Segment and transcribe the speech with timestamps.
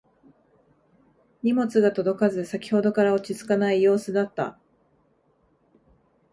[1.43, 4.57] 荷物が届かず先ほどから落ち着かない様子だった